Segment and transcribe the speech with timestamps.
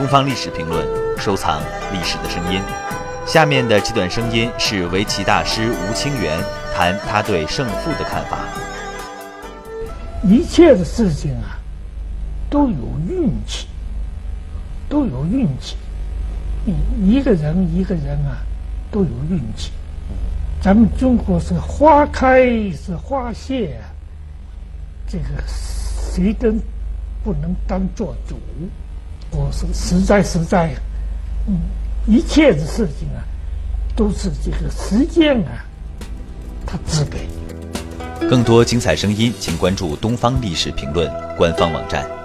[0.00, 0.82] 东方历史评论，
[1.18, 1.60] 收藏
[1.92, 2.58] 历史的声音。
[3.26, 6.42] 下面的这段声音是围棋大师吴清源
[6.74, 8.38] 谈他对胜负的看法。
[10.22, 11.60] 一切的事情啊，
[12.48, 13.66] 都有运气，
[14.88, 15.76] 都有运气。
[16.64, 18.38] 一一个人一个人啊，
[18.90, 19.70] 都有运气。
[20.62, 23.78] 咱们中国是花开是花谢，
[25.06, 26.50] 这个谁都
[27.22, 28.40] 不能当做主。
[29.32, 30.74] 我是实在实在，
[31.46, 31.60] 嗯，
[32.06, 33.22] 一切的事情啊，
[33.94, 35.64] 都是这个时间啊，
[36.66, 37.20] 它支配。
[38.28, 42.19] 更多精彩声音，请关注《东方历史评论》官方网站。